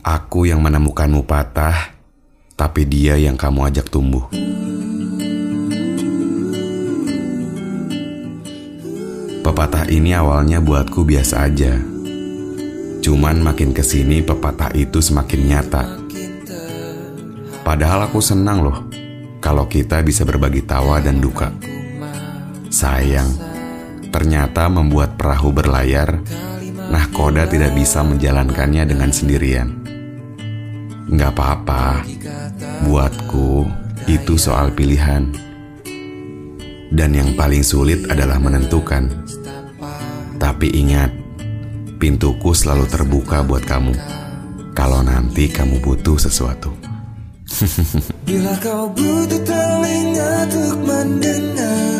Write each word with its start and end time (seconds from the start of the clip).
Aku 0.00 0.48
yang 0.48 0.64
menemukanmu 0.64 1.28
patah, 1.28 1.92
tapi 2.56 2.88
dia 2.88 3.20
yang 3.20 3.36
kamu 3.36 3.68
ajak 3.68 3.92
tumbuh. 3.92 4.24
Pepatah 9.44 9.84
ini 9.92 10.16
awalnya 10.16 10.56
buatku 10.64 11.04
biasa 11.04 11.44
aja. 11.44 11.76
Cuman 13.04 13.44
makin 13.44 13.76
ke 13.76 13.84
sini 13.84 14.24
pepatah 14.24 14.72
itu 14.72 15.04
semakin 15.04 15.40
nyata. 15.44 15.84
Padahal 17.60 18.08
aku 18.08 18.24
senang 18.24 18.64
loh 18.64 18.88
kalau 19.44 19.68
kita 19.68 20.00
bisa 20.00 20.24
berbagi 20.24 20.64
tawa 20.64 21.04
dan 21.04 21.20
duka. 21.20 21.52
Sayang, 22.72 23.28
ternyata 24.08 24.64
membuat 24.72 25.20
perahu 25.20 25.52
berlayar, 25.52 26.24
nahkoda 26.88 27.44
tidak 27.44 27.76
bisa 27.76 28.00
menjalankannya 28.00 28.88
dengan 28.88 29.12
sendirian. 29.12 29.89
Nggak 31.10 31.30
apa-apa, 31.34 32.06
buatku 32.86 33.66
itu 34.06 34.38
soal 34.38 34.70
pilihan. 34.70 35.26
Dan 36.90 37.10
yang 37.14 37.34
paling 37.34 37.66
sulit 37.66 38.06
adalah 38.06 38.38
menentukan. 38.38 39.10
Tapi 40.38 40.70
ingat, 40.70 41.10
pintuku 41.98 42.54
selalu 42.54 42.86
terbuka 42.86 43.42
buat 43.42 43.66
kamu. 43.66 43.94
Kalau 44.70 45.02
nanti 45.02 45.50
kamu 45.50 45.82
butuh 45.82 46.14
sesuatu. 46.14 46.70
Bila 48.30 48.54
kau 48.62 48.86
butuh 48.94 49.42
telinga 49.42 50.46
untuk 50.46 50.76
mendengar 50.86 51.98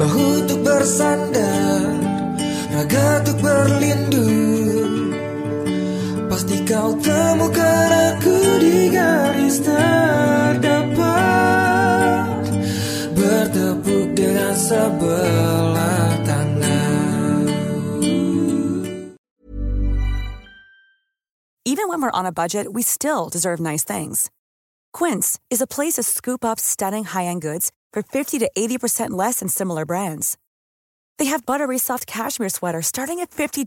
Bahu 0.00 0.24
untuk 0.42 0.60
bersandar 0.64 1.84
Raga 2.72 3.20
untuk 3.20 3.38
berlindung 3.44 4.65
Pasti 6.46 6.62
kau 6.62 6.94
temukan 7.02 7.90
aku 7.90 8.38
di 8.62 8.86
garis 8.94 9.58
terdepan 9.66 10.78
Bertepuk 13.18 14.14
dengan 14.14 14.54
sebelah 14.54 16.06
Even 21.66 21.90
when 21.90 21.98
we're 21.98 22.14
on 22.14 22.30
a 22.30 22.32
budget, 22.32 22.70
we 22.70 22.82
still 22.86 23.26
deserve 23.26 23.58
nice 23.58 23.82
things. 23.82 24.30
Quince 24.94 25.42
is 25.50 25.58
a 25.58 25.66
place 25.66 25.94
to 25.98 26.06
scoop 26.06 26.44
up 26.44 26.62
stunning 26.62 27.02
high-end 27.10 27.42
goods 27.42 27.72
for 27.90 28.06
50 28.06 28.38
to 28.38 28.46
80% 28.54 29.10
less 29.10 29.42
than 29.42 29.48
similar 29.50 29.82
brands. 29.82 30.38
They 31.18 31.26
have 31.26 31.42
buttery 31.44 31.78
soft 31.78 32.06
cashmere 32.06 32.50
sweaters 32.50 32.86
starting 32.86 33.18
at 33.18 33.34
$50, 33.34 33.66